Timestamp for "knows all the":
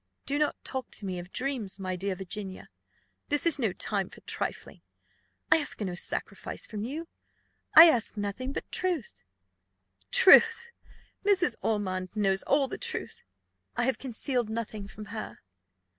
12.15-12.79